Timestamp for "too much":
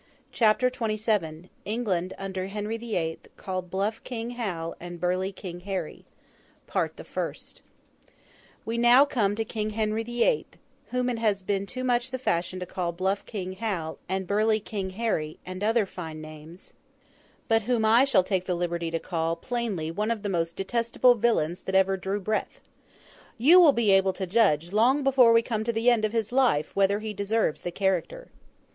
11.67-12.09